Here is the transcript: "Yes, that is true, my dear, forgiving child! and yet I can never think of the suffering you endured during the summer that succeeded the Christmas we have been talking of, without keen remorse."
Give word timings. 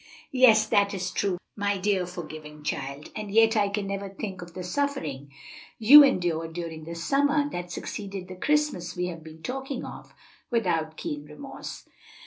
"Yes, 0.31 0.65
that 0.65 0.95
is 0.95 1.11
true, 1.11 1.37
my 1.55 1.77
dear, 1.77 2.07
forgiving 2.07 2.63
child! 2.63 3.11
and 3.15 3.29
yet 3.29 3.55
I 3.55 3.69
can 3.69 3.85
never 3.85 4.09
think 4.09 4.41
of 4.41 4.55
the 4.55 4.63
suffering 4.63 5.31
you 5.77 6.03
endured 6.03 6.53
during 6.53 6.85
the 6.85 6.95
summer 6.95 7.47
that 7.51 7.69
succeeded 7.71 8.27
the 8.27 8.35
Christmas 8.35 8.95
we 8.95 9.05
have 9.09 9.23
been 9.23 9.43
talking 9.43 9.85
of, 9.85 10.11
without 10.49 10.97
keen 10.97 11.25
remorse." 11.25 11.85